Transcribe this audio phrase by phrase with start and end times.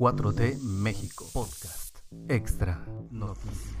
[0.00, 3.76] 4T México Podcast Extra Noticias.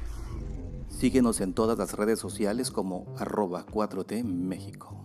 [0.90, 5.02] Síguenos en todas las redes sociales como arroba 4T México.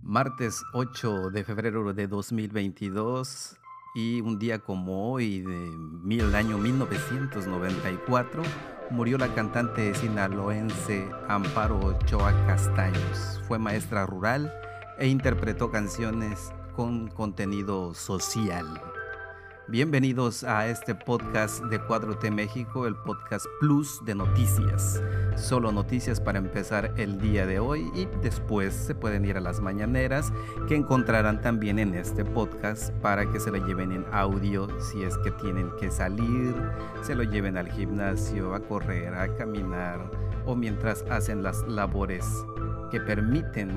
[0.00, 3.58] Martes 8 de febrero de 2022
[3.94, 8.42] y un día como hoy del año 1994
[8.90, 13.40] murió la cantante sinaloense Amparo Ochoa Castaños.
[13.46, 14.52] Fue maestra rural
[14.98, 18.80] e interpretó canciones con contenido social.
[19.68, 25.02] Bienvenidos a este podcast de 4T México, el podcast plus de noticias.
[25.34, 29.58] Solo noticias para empezar el día de hoy y después se pueden ir a las
[29.58, 30.32] mañaneras
[30.68, 35.18] que encontrarán también en este podcast para que se lo lleven en audio si es
[35.18, 36.54] que tienen que salir,
[37.02, 39.98] se lo lleven al gimnasio, a correr, a caminar
[40.46, 42.24] o mientras hacen las labores
[42.92, 43.70] que permiten.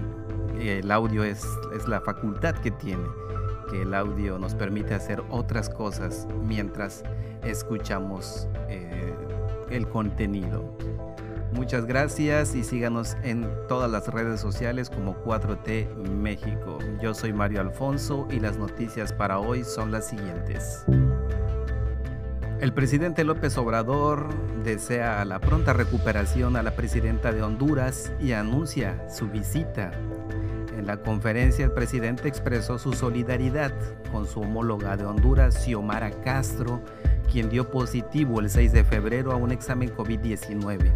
[0.60, 1.44] El audio es,
[1.74, 3.08] es la facultad que tiene
[3.70, 7.04] que el audio nos permite hacer otras cosas mientras
[7.44, 9.14] escuchamos eh,
[9.70, 10.78] el contenido.
[11.52, 16.78] Muchas gracias y síganos en todas las redes sociales como 4T México.
[17.02, 20.86] Yo soy Mario Alfonso y las noticias para hoy son las siguientes.
[22.62, 24.28] El presidente López Obrador
[24.64, 29.92] desea la pronta recuperación a la presidenta de Honduras y anuncia su visita
[30.90, 33.72] la conferencia el presidente expresó su solidaridad
[34.12, 36.82] con su homóloga de Honduras, Xiomara Castro,
[37.32, 40.92] quien dio positivo el 6 de febrero a un examen COVID-19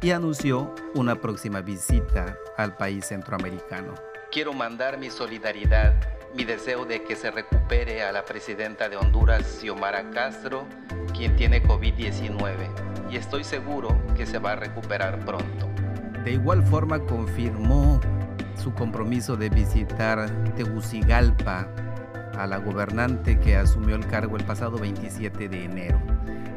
[0.00, 3.92] y anunció una próxima visita al país centroamericano.
[4.32, 5.92] Quiero mandar mi solidaridad,
[6.34, 10.66] mi deseo de que se recupere a la presidenta de Honduras, Xiomara Castro,
[11.14, 15.68] quien tiene COVID-19, y estoy seguro que se va a recuperar pronto.
[16.24, 18.00] De igual forma confirmó
[18.56, 21.68] su compromiso de visitar Tegucigalpa
[22.36, 26.00] a la gobernante que asumió el cargo el pasado 27 de enero.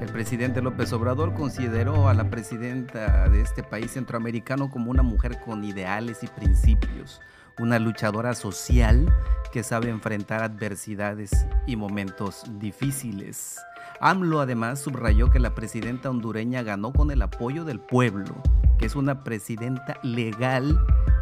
[0.02, 5.40] El presidente López Obrador consideró a la presidenta de este país centroamericano como una mujer
[5.42, 7.22] con ideales y principios,
[7.60, 9.14] una luchadora social
[9.52, 13.60] que sabe enfrentar adversidades y momentos difíciles.
[14.00, 18.42] AMLO además subrayó que la presidenta hondureña ganó con el apoyo del pueblo,
[18.80, 20.80] que es una presidenta legal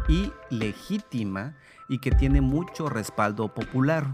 [0.08, 1.56] y legítima
[1.88, 4.06] y que tiene mucho respaldo popular.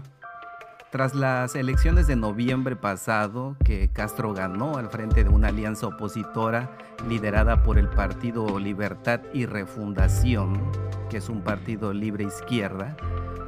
[0.91, 6.71] Tras las elecciones de noviembre pasado, que Castro ganó al frente de una alianza opositora
[7.07, 10.71] liderada por el Partido Libertad y Refundación,
[11.09, 12.95] que es un partido libre izquierda,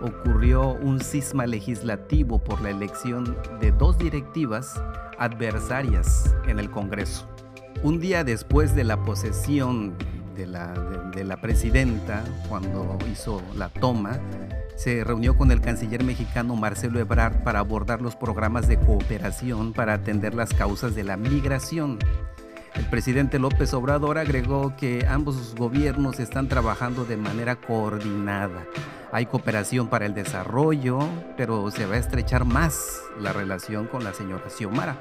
[0.02, 4.80] ocurrió un cisma legislativo por la elección de dos directivas
[5.18, 7.28] adversarias en el Congreso.
[7.84, 9.96] Un día después de la posesión
[10.36, 10.74] de la,
[11.14, 14.20] de, la presidenta, cuando hizo la toma,
[14.76, 19.94] se reunió con el canciller mexicano Marcelo Ebrard para abordar los programas de cooperación para
[19.94, 22.00] atender las causas de la migración.
[22.76, 28.66] El presidente López Obrador agregó que ambos gobiernos están trabajando de manera coordinada.
[29.12, 31.00] Hay cooperación para el desarrollo,
[31.38, 34.98] pero se va a estrechar más la relación con la señora Xiomara.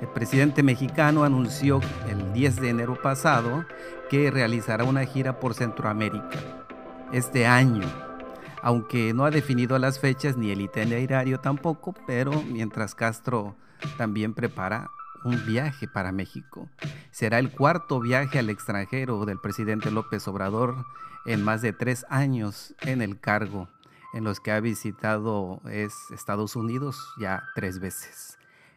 [0.00, 3.64] El presidente mexicano anunció el 10 de enero pasado
[4.10, 6.38] que realizará una gira por Centroamérica
[7.12, 7.82] este año,
[8.62, 13.56] aunque no ha definido las fechas ni el itinerario tampoco, pero mientras Castro
[13.96, 14.90] también prepara
[15.24, 16.68] un viaje para México.
[17.10, 20.84] Será el cuarto viaje al extranjero del presidente López Obrador
[21.24, 23.68] en más de tres años en el cargo,
[24.12, 28.33] en los que ha visitado es Estados Unidos ya tres veces.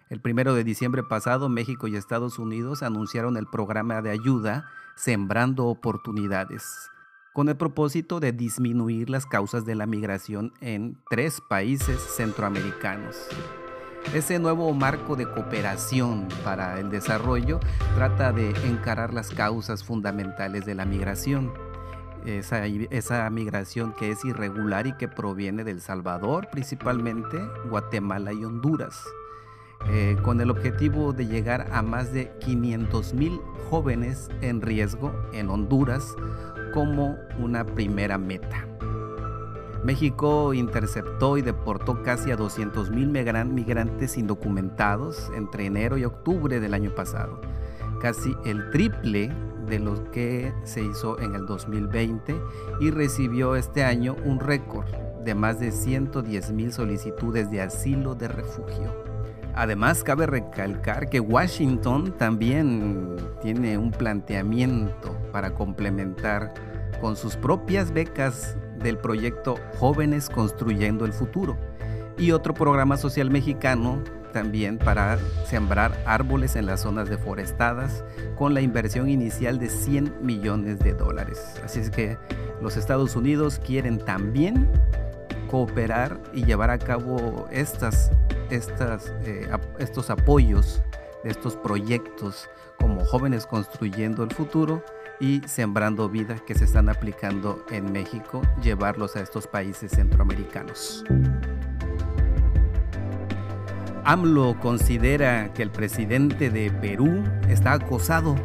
[0.10, 5.66] El primero de diciembre pasado, México y Estados Unidos anunciaron el programa de ayuda Sembrando
[5.66, 6.90] Oportunidades,
[7.34, 13.28] con el propósito de disminuir las causas de la migración en tres países centroamericanos.
[14.14, 17.60] Ese nuevo marco de cooperación para el desarrollo
[17.96, 21.52] trata de encarar las causas fundamentales de la migración.
[22.26, 27.38] Esa, migración que es irregular y que proviene del Salvador principalmente,
[27.70, 29.04] Guatemala y Honduras.
[29.90, 33.40] Eh, con el objetivo de llegar a más de 500 mil
[33.70, 36.16] jóvenes en riesgo en Honduras
[36.74, 38.68] como una primera meta.
[39.84, 46.74] México interceptó y deportó casi a 200 mil migrantes indocumentados entre enero y octubre del
[46.74, 47.40] año pasado,
[48.02, 49.32] casi el triple
[49.68, 52.36] de lo que se hizo en el 2020
[52.82, 54.88] y recibió este año un récord
[55.24, 59.07] de más de 110 mil solicitudes de asilo de refugio.
[59.58, 66.54] Además, cabe recalcar que Washington también tiene un planteamiento para complementar
[67.02, 71.58] con sus propias becas del proyecto Jóvenes Construyendo el Futuro
[72.20, 75.18] y otro programa social mexicano también para
[75.48, 78.04] sembrar árboles en las zonas deforestadas
[78.36, 81.60] con la inversión inicial de 100 millones de dólares.
[81.64, 82.20] Así es que
[82.62, 84.70] los Estados Unidos quieren también
[85.48, 88.12] cooperar y llevar a cabo estas,
[88.50, 89.50] eh,
[89.80, 90.82] estos apoyos
[91.24, 92.50] estos proyectos
[92.80, 94.84] como jóvenes construyendo el futuro
[95.20, 101.04] y sembrando vida que se están aplicando en México, llevarlos a estos países centroamericanos.
[104.04, 108.36] AMLO considera que el presidente de Perú está acosado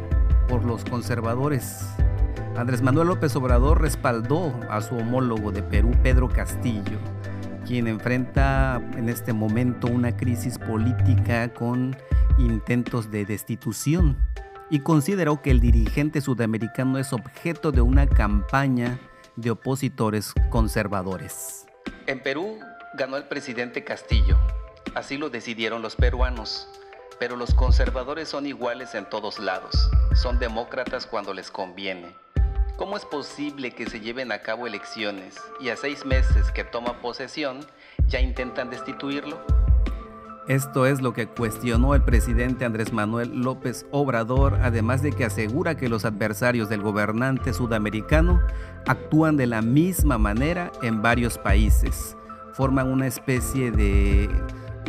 [0.49, 1.87] por los conservadores.
[2.57, 6.99] Andrés Manuel López Obrador respaldó a su homólogo de Perú, Pedro Castillo,
[7.63, 11.95] quien enfrenta en este momento una crisis política con
[12.37, 14.17] intentos de destitución
[14.69, 18.99] y consideró que el dirigente sudamericano es objeto de una campaña
[19.35, 21.65] de opositores conservadores.
[22.07, 22.59] En Perú
[22.95, 24.37] ganó el presidente Castillo,
[24.95, 26.67] Así lo decidieron los peruanos.
[27.19, 29.89] Pero los conservadores son iguales en todos lados.
[30.13, 32.15] Son demócratas cuando les conviene.
[32.83, 36.99] ¿Cómo es posible que se lleven a cabo elecciones y a seis meses que toma
[36.99, 37.61] posesión
[38.09, 39.39] ya intentan destituirlo?
[40.49, 45.77] Esto es lo que cuestionó el presidente Andrés Manuel López Obrador, además de que asegura
[45.77, 48.41] que los adversarios del gobernante sudamericano
[48.85, 52.17] actúan de la misma manera en varios países.
[52.51, 54.29] Forman una especie de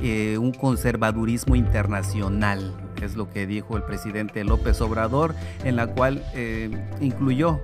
[0.02, 2.75] eh, un conservadurismo internacional,
[3.05, 6.70] es lo que dijo el presidente López Obrador, en la cual eh,
[7.00, 7.61] incluyó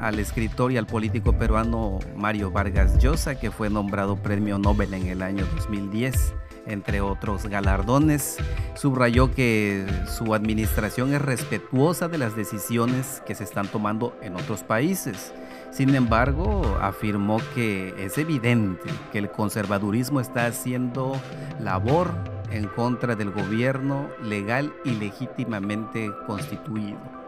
[0.00, 5.06] al escritor y al político peruano Mario Vargas Llosa, que fue nombrado premio Nobel en
[5.06, 6.34] el año 2010
[6.66, 8.36] entre otros galardones.
[8.74, 14.62] Subrayó que su administración es respetuosa de las decisiones que se están tomando en otros
[14.62, 15.32] países
[15.70, 21.12] sin embargo, afirmó que es evidente que el conservadurismo está haciendo
[21.60, 22.12] labor
[22.50, 27.19] en contra del gobierno legal y legítimamente constituido.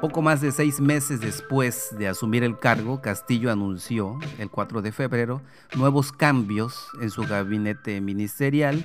[0.00, 4.92] Poco más de seis meses después de asumir el cargo, Castillo anunció, el 4 de
[4.92, 5.40] febrero,
[5.76, 8.84] nuevos cambios en su gabinete ministerial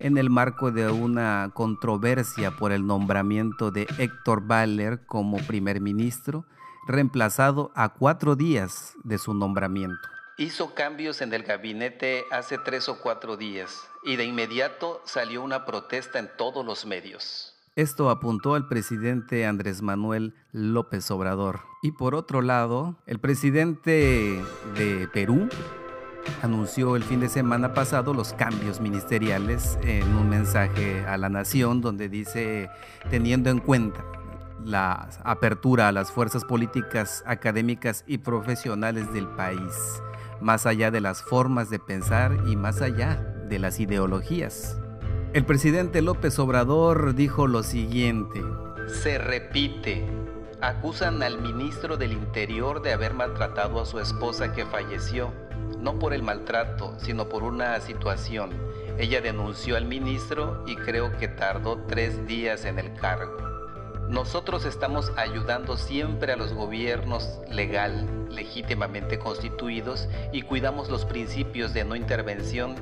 [0.00, 6.46] en el marco de una controversia por el nombramiento de Héctor Baller como primer ministro
[6.86, 10.08] reemplazado a cuatro días de su nombramiento.
[10.38, 15.66] Hizo cambios en el gabinete hace tres o cuatro días y de inmediato salió una
[15.66, 17.49] protesta en todos los medios.
[17.80, 21.60] Esto apuntó al presidente Andrés Manuel López Obrador.
[21.82, 24.38] Y por otro lado, el presidente
[24.76, 25.48] de Perú
[26.42, 31.80] anunció el fin de semana pasado los cambios ministeriales en un mensaje a la nación
[31.80, 32.68] donde dice,
[33.08, 34.04] teniendo en cuenta
[34.62, 40.02] la apertura a las fuerzas políticas, académicas y profesionales del país,
[40.42, 43.16] más allá de las formas de pensar y más allá
[43.48, 44.78] de las ideologías.
[45.32, 48.42] El presidente López Obrador dijo lo siguiente.
[48.88, 50.04] Se repite.
[50.60, 55.32] Acusan al ministro del Interior de haber maltratado a su esposa que falleció,
[55.78, 58.50] no por el maltrato, sino por una situación.
[58.98, 63.36] Ella denunció al ministro y creo que tardó tres días en el cargo.
[64.08, 71.84] Nosotros estamos ayudando siempre a los gobiernos legal, legítimamente constituidos y cuidamos los principios de
[71.84, 72.74] no intervención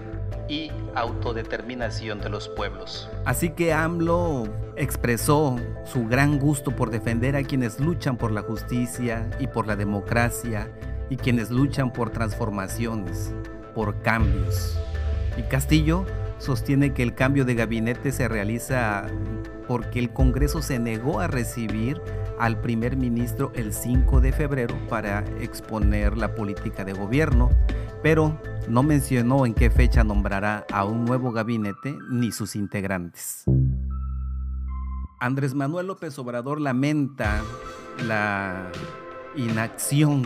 [0.49, 3.09] y autodeterminación de los pueblos.
[3.25, 9.28] Así que AMLO expresó su gran gusto por defender a quienes luchan por la justicia
[9.38, 10.71] y por la democracia
[11.11, 13.33] y quienes luchan por transformaciones,
[13.75, 14.78] por cambios.
[15.37, 16.05] Y Castillo
[16.38, 19.07] sostiene que el cambio de gabinete se realiza
[19.67, 22.00] porque el Congreso se negó a recibir
[22.38, 27.50] al primer ministro el 5 de febrero para exponer la política de gobierno,
[28.02, 33.45] pero no mencionó en qué fecha nombrará a un nuevo gabinete ni sus integrantes.
[35.21, 37.43] Andrés Manuel López Obrador lamenta
[38.07, 38.71] la
[39.35, 40.23] inacción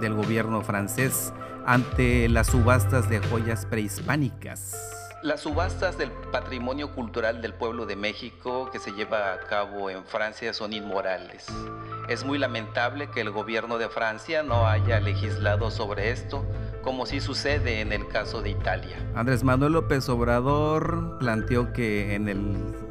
[0.00, 1.32] del gobierno francés
[1.64, 4.74] ante las subastas de joyas prehispánicas.
[5.22, 10.04] Las subastas del patrimonio cultural del pueblo de México que se lleva a cabo en
[10.04, 11.46] Francia son inmorales.
[12.08, 16.44] Es muy lamentable que el gobierno de Francia no haya legislado sobre esto,
[16.82, 18.96] como sí sucede en el caso de Italia.
[19.14, 22.40] Andrés Manuel López Obrador planteó que en el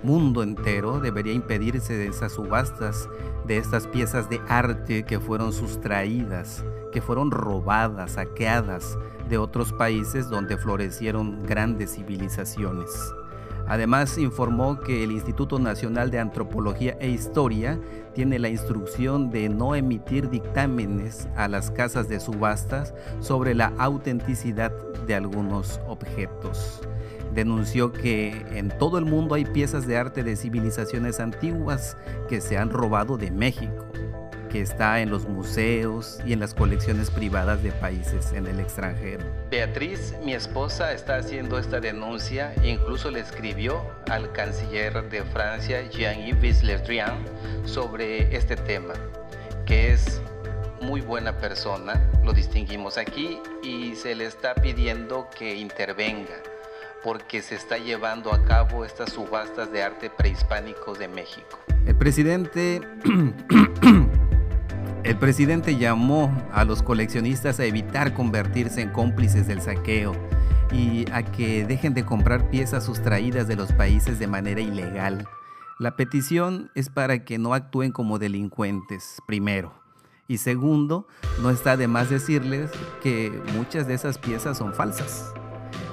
[0.03, 3.09] mundo entero debería impedirse esas subastas
[3.45, 8.97] de estas piezas de arte que fueron sustraídas, que fueron robadas, saqueadas
[9.29, 12.89] de otros países donde florecieron grandes civilizaciones.
[13.67, 17.79] Además, informó que el Instituto Nacional de Antropología e Historia
[18.13, 24.71] tiene la instrucción de no emitir dictámenes a las casas de subastas sobre la autenticidad
[25.07, 26.81] de algunos objetos.
[27.33, 31.95] Denunció que en todo el mundo hay piezas de arte de civilizaciones antiguas
[32.27, 33.85] que se han robado de México
[34.51, 39.23] que está en los museos y en las colecciones privadas de países en el extranjero.
[39.49, 45.89] Beatriz, mi esposa, está haciendo esta denuncia e incluso le escribió al canciller de Francia,
[45.89, 47.17] Jean-Yves Le Drian,
[47.65, 48.93] sobre este tema,
[49.65, 50.21] que es
[50.81, 56.35] muy buena persona, lo distinguimos aquí, y se le está pidiendo que intervenga
[57.03, 61.59] porque se está llevando a cabo estas subastas de arte prehispánico de México.
[61.85, 62.79] El presidente
[65.03, 70.13] El presidente llamó a los coleccionistas a evitar convertirse en cómplices del saqueo
[70.71, 75.27] y a que dejen de comprar piezas sustraídas de los países de manera ilegal.
[75.79, 79.73] La petición es para que no actúen como delincuentes, primero.
[80.27, 81.07] Y segundo,
[81.41, 82.69] no está de más decirles
[83.01, 85.33] que muchas de esas piezas son falsas.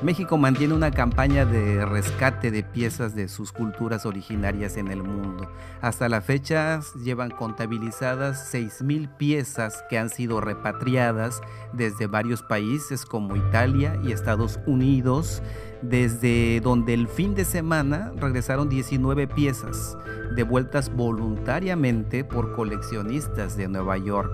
[0.01, 5.51] México mantiene una campaña de rescate de piezas de sus culturas originarias en el mundo.
[5.81, 11.41] Hasta la fecha llevan contabilizadas 6.000 piezas que han sido repatriadas
[11.73, 15.43] desde varios países como Italia y Estados Unidos,
[15.83, 19.99] desde donde el fin de semana regresaron 19 piezas,
[20.37, 24.31] devueltas voluntariamente por coleccionistas de Nueva York.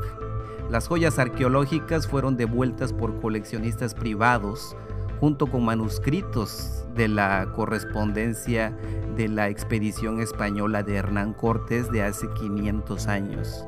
[0.71, 4.76] Las joyas arqueológicas fueron devueltas por coleccionistas privados,
[5.21, 8.76] junto con manuscritos de la correspondencia
[9.16, 13.66] de la expedición española de Hernán Cortés de hace 500 años.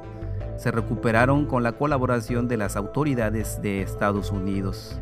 [0.56, 4.98] Se recuperaron con la colaboración de las autoridades de Estados Unidos.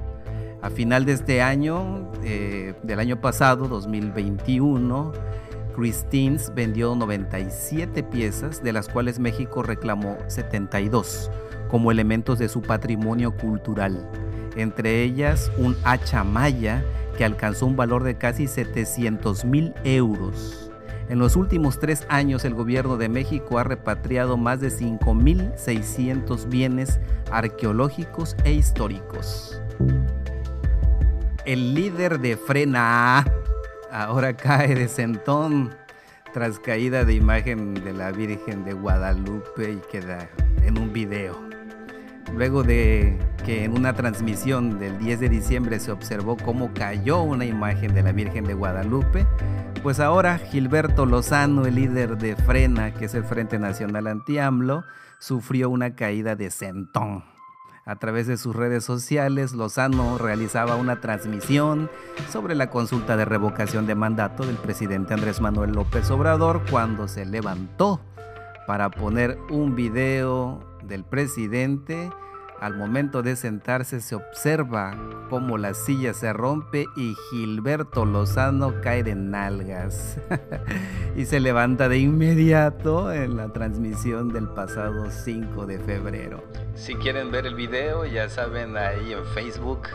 [0.63, 5.13] A final de este año, eh, del año pasado, 2021,
[5.77, 11.31] Christines vendió 97 piezas, de las cuales México reclamó 72
[11.69, 14.09] como elementos de su patrimonio cultural
[14.57, 16.85] entre ellas un hacha maya
[17.17, 20.71] que alcanzó un valor de casi 700 mil euros.
[21.09, 26.99] En los últimos tres años el gobierno de México ha repatriado más de 5.600 bienes
[27.31, 29.61] arqueológicos e históricos.
[31.45, 33.25] El líder de Frena
[33.93, 35.75] ahora cae de sentón
[36.33, 40.29] tras caída de imagen de la Virgen de Guadalupe y queda
[40.63, 41.54] en un video
[42.33, 47.45] luego de que en una transmisión del 10 de diciembre se observó cómo cayó una
[47.45, 49.27] imagen de la Virgen de Guadalupe,
[49.83, 54.85] pues ahora Gilberto Lozano, el líder de Frena, que es el Frente Nacional Anti-AMLO,
[55.19, 57.25] sufrió una caída de centón.
[57.87, 61.91] A través de sus redes sociales, Lozano realizaba una transmisión
[62.31, 67.27] sobre la consulta de revocación de mandato del presidente Andrés Manuel López Obrador cuando se
[67.27, 68.01] levantó
[68.67, 72.11] para poner un video del presidente
[72.61, 74.97] al momento de sentarse se observa
[75.29, 80.19] cómo la silla se rompe y Gilberto Lozano cae de nalgas
[81.17, 86.43] y se levanta de inmediato en la transmisión del pasado 5 de febrero.
[86.75, 89.89] Si quieren ver el video, ya saben ahí en Facebook,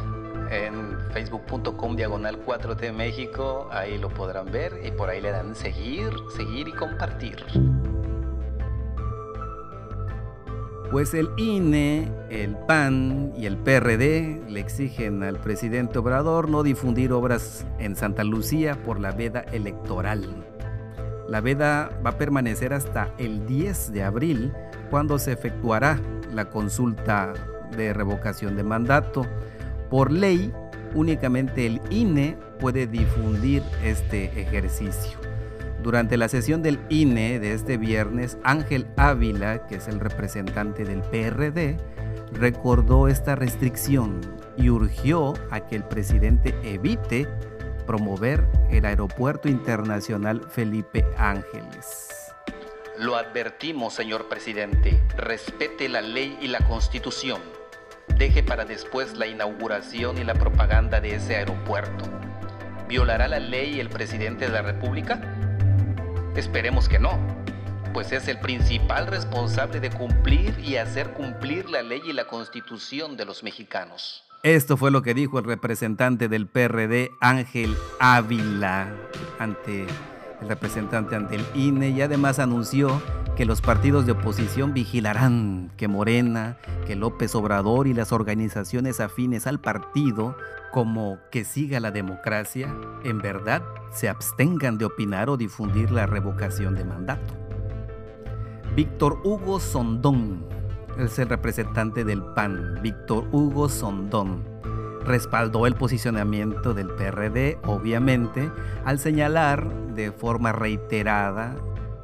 [0.52, 6.12] en facebook.com diagonal 4T México, ahí lo podrán ver y por ahí le dan seguir,
[6.36, 7.44] seguir y compartir.
[10.92, 17.14] Pues el INE, el PAN y el PRD le exigen al presidente Obrador no difundir
[17.14, 20.26] obras en Santa Lucía por la veda electoral.
[21.28, 24.52] La veda va a permanecer hasta el 10 de abril,
[24.90, 26.00] cuando se efectuará
[26.34, 27.34] la consulta
[27.78, 29.28] de revocación de mandato.
[29.92, 30.52] Por ley,
[30.96, 35.29] únicamente el INE puede difundir este ejercicio.
[35.82, 41.02] Durante la sesión del INE de este viernes, Ángel Ávila, que es el representante del
[41.02, 41.78] PRD,
[42.34, 44.20] recordó esta restricción
[44.58, 47.28] y urgió a que el presidente evite
[47.88, 52.10] promover el Aeropuerto Internacional Felipe Ángeles.
[52.98, 57.42] Lo advertimos, señor presidente, respete la ley y la constitución.
[58.18, 62.04] Deje para después la inauguración y la propaganda de ese aeropuerto.
[62.90, 65.49] ¿Violará la ley el presidente de la República?
[66.40, 67.20] Esperemos que no,
[67.92, 73.18] pues es el principal responsable de cumplir y hacer cumplir la ley y la constitución
[73.18, 74.24] de los mexicanos.
[74.44, 78.88] Esto fue lo que dijo el representante del PRD, Ángel Ávila,
[79.38, 79.86] ante
[80.42, 83.02] el representante ante el INE, y además anunció
[83.36, 89.48] que los partidos de oposición vigilarán que Morena, que López Obrador y las organizaciones afines
[89.48, 90.36] al partido,
[90.74, 96.76] como que siga la democracia, en verdad se abstengan de opinar o difundir la revocación
[96.76, 97.34] de mandato.
[98.76, 100.44] Víctor Hugo Sondón
[100.98, 104.49] es el representante del PAN, Víctor Hugo Sondón.
[105.10, 108.52] Respaldó el posicionamiento del PRD, obviamente,
[108.86, 111.56] al señalar de forma reiterada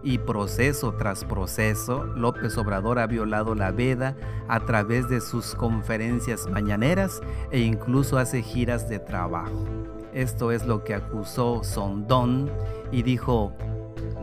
[0.01, 4.15] y proceso tras proceso, López Obrador ha violado la veda
[4.47, 7.21] a través de sus conferencias mañaneras
[7.51, 9.67] e incluso hace giras de trabajo.
[10.12, 12.50] Esto es lo que acusó Sondón
[12.91, 13.53] y dijo,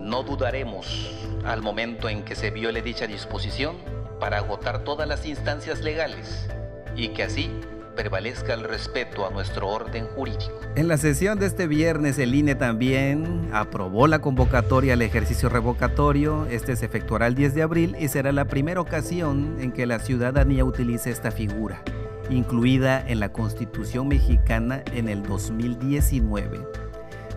[0.01, 1.09] no dudaremos
[1.45, 3.77] al momento en que se viole dicha disposición
[4.19, 6.49] para agotar todas las instancias legales
[6.97, 7.49] y que así
[7.95, 10.53] prevalezca el respeto a nuestro orden jurídico.
[10.75, 16.47] En la sesión de este viernes el INE también aprobó la convocatoria al ejercicio revocatorio.
[16.47, 19.99] Este se efectuará el 10 de abril y será la primera ocasión en que la
[19.99, 21.83] ciudadanía utilice esta figura,
[22.31, 26.82] incluida en la Constitución mexicana en el 2019.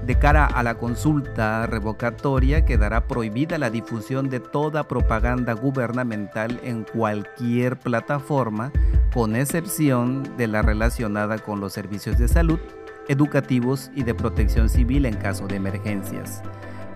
[0.06, 6.84] De cara a la consulta revocatoria, quedará prohibida la difusión de toda propaganda gubernamental en
[6.84, 8.72] cualquier plataforma,
[9.12, 12.60] con excepción de la relacionada con los servicios de salud,
[13.08, 16.44] educativos y de protección civil en caso de emergencias.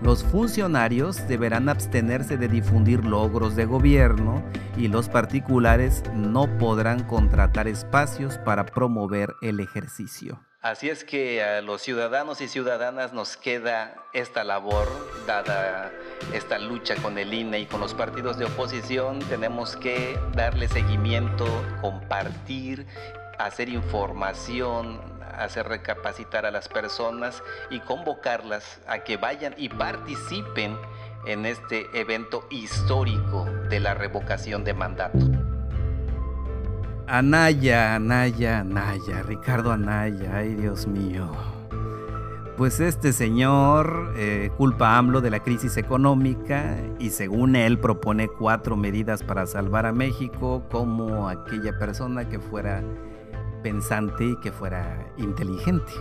[0.00, 4.40] Los funcionarios deberán abstenerse de difundir logros de gobierno
[4.76, 10.40] y los particulares no podrán contratar espacios para promover el ejercicio.
[10.62, 14.88] Así es que a los ciudadanos y ciudadanas nos queda esta labor,
[15.26, 15.90] dada
[16.34, 21.46] esta lucha con el INE y con los partidos de oposición, tenemos que darle seguimiento,
[21.80, 22.86] compartir,
[23.38, 25.00] hacer información,
[25.34, 30.76] hacer recapacitar a las personas y convocarlas a que vayan y participen
[31.24, 35.39] en este evento histórico de la revocación de mandato.
[37.12, 41.28] Anaya, Anaya, Anaya, Ricardo Anaya, ay Dios mío.
[42.56, 48.28] Pues este señor eh, culpa a AMLO de la crisis económica y según él propone
[48.28, 52.80] cuatro medidas para salvar a México como aquella persona que fuera
[53.64, 55.92] pensante y que fuera inteligente.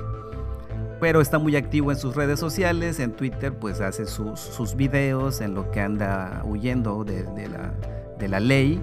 [1.01, 5.55] Pero está muy activo en sus redes sociales, en Twitter pues hace sus, videos en
[5.55, 7.73] lo que anda huyendo de, la,
[8.19, 8.79] de la ley,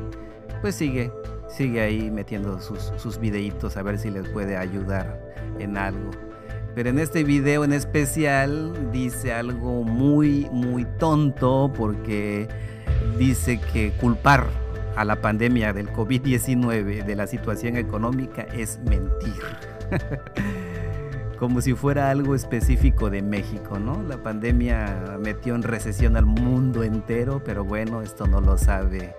[0.61, 1.13] pues sigue
[1.57, 5.19] sigue ahí metiendo sus, sus videitos a ver si les puede ayudar
[5.59, 6.11] en algo.
[6.75, 12.49] Pero en este video en especial dice algo muy, muy tonto porque
[13.19, 14.47] dice que culpar
[14.97, 19.43] a la pandemia del COVID-19 de la situación económica es mentir.
[21.39, 24.03] Como si fuera algo específico de México, ¿no?
[24.03, 29.15] La pandemia metió en recesión al mundo entero, pero bueno, esto no lo sabe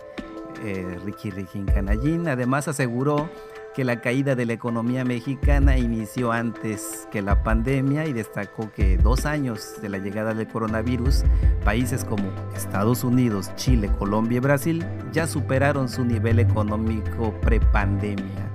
[0.64, 2.28] eh, Ricky Ricky Canallín.
[2.28, 3.30] Además aseguró
[3.78, 8.98] que la caída de la economía mexicana inició antes que la pandemia y destacó que
[8.98, 11.24] dos años de la llegada del coronavirus,
[11.64, 12.24] países como
[12.56, 18.52] Estados Unidos, Chile, Colombia y Brasil ya superaron su nivel económico prepandemia.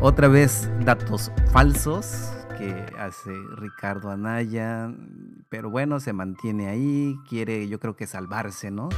[0.00, 4.92] Otra vez datos falsos que hace Ricardo Anaya,
[5.48, 8.88] pero bueno, se mantiene ahí, quiere yo creo que salvarse, ¿no?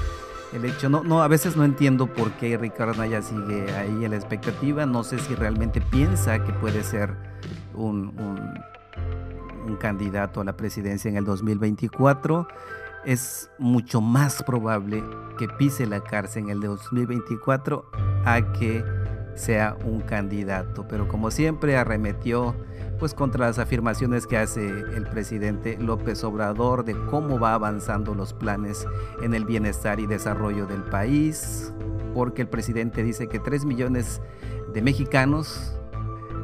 [0.52, 0.88] El hecho.
[0.88, 4.86] No, no, a veces no entiendo por qué Ricardo Naya sigue ahí en la expectativa.
[4.86, 7.14] No sé si realmente piensa que puede ser
[7.74, 12.48] un, un, candidato a la presidencia en el 2024.
[13.04, 15.02] Es mucho más probable
[15.38, 17.90] que pise la cárcel en el 2024
[18.24, 18.84] a que
[19.34, 20.86] sea un candidato.
[20.88, 22.56] Pero como siempre arremetió
[22.98, 28.32] pues contra las afirmaciones que hace el presidente López Obrador de cómo va avanzando los
[28.32, 28.86] planes
[29.22, 31.72] en el bienestar y desarrollo del país,
[32.14, 34.20] porque el presidente dice que 3 millones
[34.72, 35.76] de mexicanos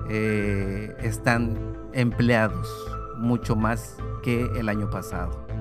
[0.09, 1.59] eh, están
[1.93, 2.69] empleados,
[3.17, 5.52] mucho más que el año pasado.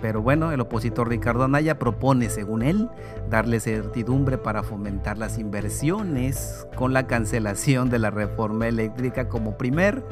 [0.00, 2.88] Pero bueno, el opositor Ricardo Anaya propone, según él,
[3.30, 10.02] darle certidumbre para fomentar las inversiones con la cancelación de la reforma eléctrica como primer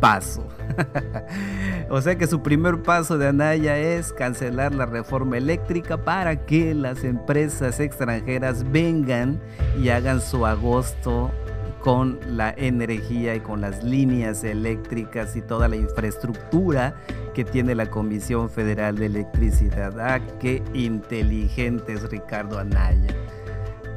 [0.00, 0.44] paso.
[1.90, 6.74] o sea que su primer paso de Anaya es cancelar la reforma eléctrica para que
[6.74, 9.40] las empresas extranjeras vengan
[9.80, 11.30] y hagan su agosto
[11.82, 16.94] con la energía y con las líneas eléctricas y toda la infraestructura
[17.34, 19.98] que tiene la Comisión Federal de Electricidad.
[19.98, 23.14] Ah, qué inteligente es Ricardo Anaya.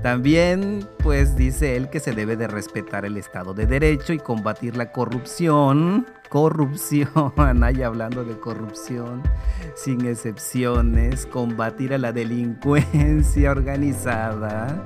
[0.01, 4.77] También, pues dice él que se debe de respetar el Estado de Derecho y combatir
[4.77, 6.07] la corrupción.
[6.29, 9.21] Corrupción, Anaya hablando de corrupción,
[9.75, 14.83] sin excepciones, combatir a la delincuencia organizada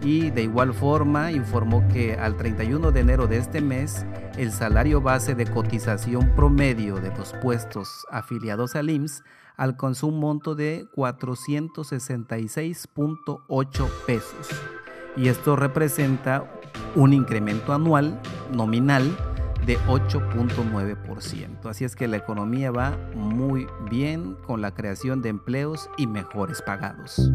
[0.02, 4.06] y de igual forma informó que al 31 de enero de este mes
[4.38, 9.24] el salario base de cotización promedio de los puestos afiliados al IMSS
[9.58, 14.50] alcanzó un monto de 466.8 pesos
[15.15, 16.52] y esto representa
[16.95, 18.19] un incremento anual
[18.52, 19.15] nominal
[19.65, 21.65] de 8.9%.
[21.65, 26.62] Así es que la economía va muy bien con la creación de empleos y mejores
[26.62, 27.32] pagados.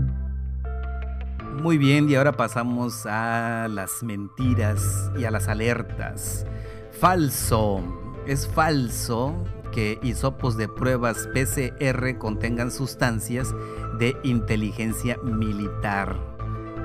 [1.56, 6.46] Muy bien, y ahora pasamos a las mentiras y a las alertas.
[6.92, 7.82] Falso.
[8.26, 9.34] Es falso
[9.72, 13.54] que hisopos de pruebas PCR contengan sustancias
[13.98, 16.16] de inteligencia militar.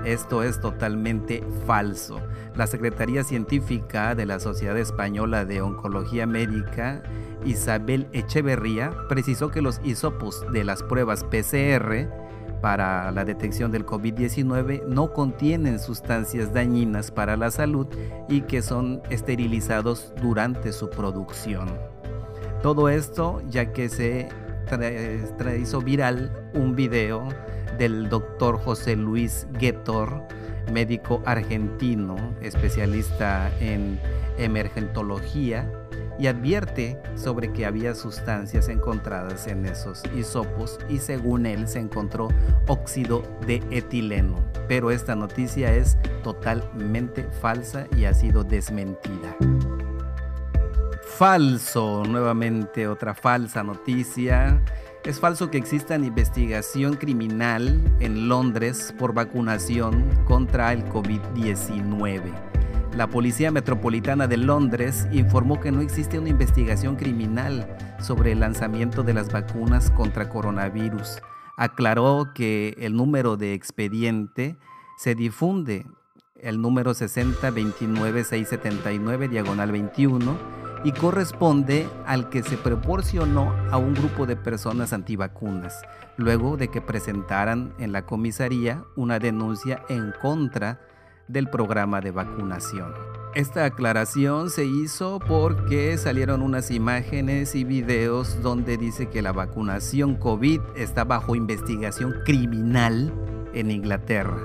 [0.05, 2.21] Esto es totalmente falso.
[2.55, 7.01] La Secretaría Científica de la Sociedad Española de Oncología Médica,
[7.43, 12.07] Isabel Echeverría, precisó que los hisopos de las pruebas PCR
[12.65, 17.85] para la detección del COVID-19 no contienen sustancias dañinas para la salud
[18.27, 21.77] y que son esterilizados durante su producción.
[22.63, 24.29] Todo esto ya que se
[25.61, 27.29] hizo viral un video
[27.77, 30.23] del doctor José Luis Guetor,
[30.73, 33.99] médico argentino, especialista en
[34.39, 35.71] emergentología,
[36.19, 42.29] y advierte sobre que había sustancias encontradas en esos hisopos y según él se encontró
[42.67, 44.35] óxido de etileno.
[44.67, 49.35] Pero esta noticia es totalmente falsa y ha sido desmentida.
[51.17, 54.61] Falso, nuevamente otra falsa noticia.
[55.05, 62.54] Es falso que exista investigación criminal en Londres por vacunación contra el COVID-19.
[62.95, 69.03] La Policía Metropolitana de Londres informó que no existe una investigación criminal sobre el lanzamiento
[69.03, 71.21] de las vacunas contra coronavirus.
[71.57, 74.55] Aclaró que el número de expediente
[74.97, 75.85] se difunde,
[76.37, 80.37] el número 6029679 diagonal 21,
[80.85, 85.81] y corresponde al que se proporcionó a un grupo de personas antivacunas,
[86.15, 90.94] luego de que presentaran en la comisaría una denuncia en contra de
[91.27, 92.93] del programa de vacunación.
[93.35, 100.15] Esta aclaración se hizo porque salieron unas imágenes y videos donde dice que la vacunación
[100.15, 103.13] COVID está bajo investigación criminal
[103.53, 104.37] en Inglaterra.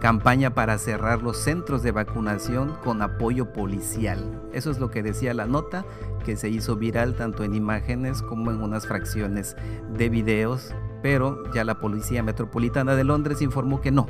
[0.00, 4.40] Campaña para cerrar los centros de vacunación con apoyo policial.
[4.52, 5.84] Eso es lo que decía la nota
[6.24, 9.56] que se hizo viral tanto en imágenes como en unas fracciones
[9.96, 14.06] de videos, pero ya la Policía Metropolitana de Londres informó que no,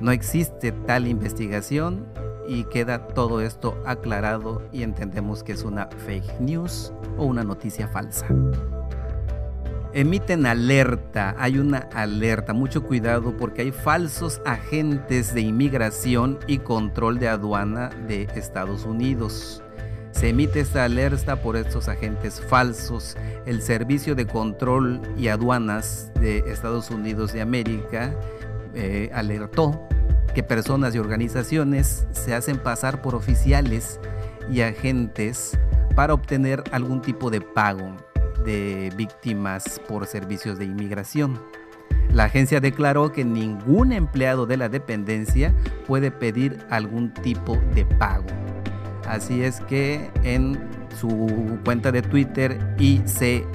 [0.00, 2.06] no existe tal investigación
[2.48, 7.86] y queda todo esto aclarado y entendemos que es una fake news o una noticia
[7.86, 8.26] falsa.
[9.92, 17.18] emiten alerta, hay una alerta, mucho cuidado porque hay falsos agentes de inmigración y control
[17.18, 19.62] de aduana de Estados Unidos.
[20.12, 23.16] Se emite esta alerta por estos agentes falsos.
[23.46, 28.14] El Servicio de Control y Aduanas de Estados Unidos de América
[28.74, 29.88] eh, alertó
[30.34, 34.00] que personas y organizaciones se hacen pasar por oficiales
[34.50, 35.58] y agentes
[35.94, 37.96] para obtener algún tipo de pago
[38.44, 41.40] de víctimas por servicios de inmigración.
[42.12, 45.54] La agencia declaró que ningún empleado de la dependencia
[45.86, 48.26] puede pedir algún tipo de pago.
[49.06, 50.58] Así es que en
[50.98, 53.46] su cuenta de Twitter ICE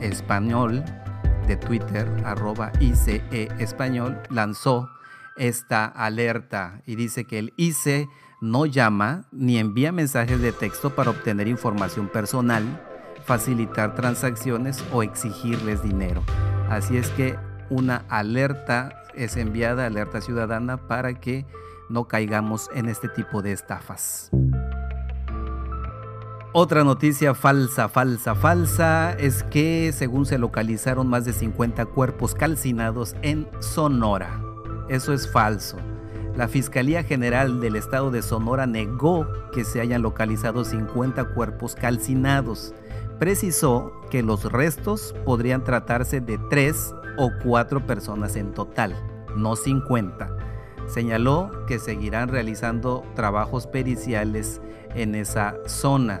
[0.00, 0.84] Español
[1.46, 3.22] de Twitter arroba ICE
[3.58, 4.88] Español lanzó
[5.36, 8.08] esta alerta y dice que el ICE
[8.40, 12.64] no llama ni envía mensajes de texto para obtener información personal
[13.26, 16.22] facilitar transacciones o exigirles dinero.
[16.70, 17.36] Así es que
[17.68, 21.44] una alerta es enviada, alerta ciudadana, para que
[21.88, 24.30] no caigamos en este tipo de estafas.
[26.58, 33.14] Otra noticia falsa, falsa, falsa es que según se localizaron más de 50 cuerpos calcinados
[33.20, 34.40] en Sonora.
[34.88, 35.76] Eso es falso.
[36.34, 42.72] La Fiscalía General del Estado de Sonora negó que se hayan localizado 50 cuerpos calcinados
[43.18, 48.96] precisó que los restos podrían tratarse de tres o cuatro personas en total,
[49.36, 50.34] no 50.
[50.86, 54.62] Señaló que seguirán realizando trabajos periciales
[54.94, 56.20] en esa zona.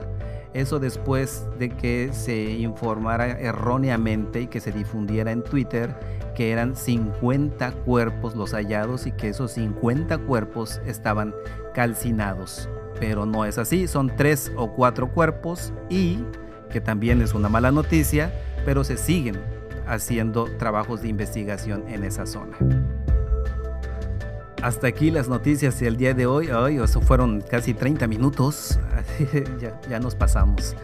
[0.56, 5.94] Eso después de que se informara erróneamente y que se difundiera en Twitter
[6.34, 11.34] que eran 50 cuerpos los hallados y que esos 50 cuerpos estaban
[11.74, 12.70] calcinados.
[12.98, 16.24] Pero no es así, son tres o cuatro cuerpos y
[16.70, 18.32] que también es una mala noticia,
[18.64, 19.38] pero se siguen
[19.86, 22.56] haciendo trabajos de investigación en esa zona.
[24.62, 26.50] Hasta aquí las noticias del día de hoy.
[26.50, 28.78] Hoy eso fueron casi 30 minutos.
[29.88, 30.74] ya, nos pasamos.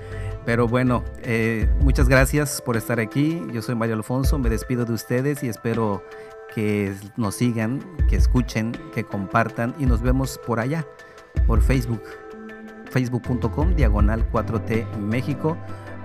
[0.44, 3.42] Pero bueno, eh, muchas gracias por estar aquí.
[3.52, 4.38] Yo soy Mario Alfonso.
[4.38, 6.04] Me despido de ustedes y espero
[6.54, 10.86] que nos sigan, que escuchen, que compartan y nos vemos por allá,
[11.46, 12.02] por Facebook
[12.90, 15.56] facebook.com diagonal 4T México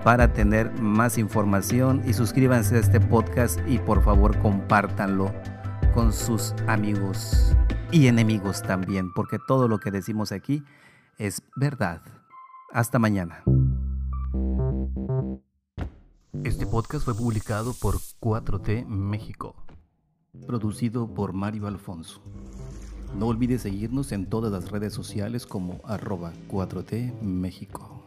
[0.04, 5.30] para tener más información y suscríbanse a este podcast y por favor compártanlo
[5.98, 7.56] con sus amigos
[7.90, 10.62] y enemigos también, porque todo lo que decimos aquí
[11.18, 12.02] es verdad.
[12.72, 13.42] Hasta mañana.
[16.44, 19.56] Este podcast fue publicado por 4T México,
[20.46, 22.22] producido por Mario Alfonso.
[23.16, 27.97] No olvides seguirnos en todas las redes sociales como arroba 4T México.